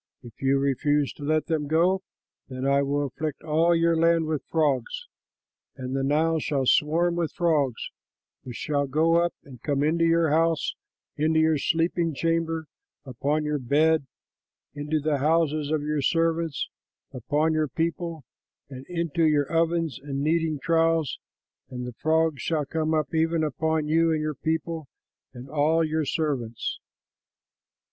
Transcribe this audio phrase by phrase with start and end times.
[0.23, 2.01] If you refuse to let them go,
[2.49, 5.07] then I will afflict all your land with frogs;
[5.75, 7.91] and the Nile shall swarm with frogs
[8.41, 10.73] which shall go up and come into your house,
[11.17, 12.65] into your sleeping chamber,
[13.05, 14.07] upon your bed,
[14.73, 16.67] into the houses of your servants,
[17.11, 18.25] upon your people,
[18.71, 21.19] and into your ovens and kneading troughs;
[21.69, 24.87] and the frogs shall come up even upon you and your people
[25.31, 26.79] and all your servants.'"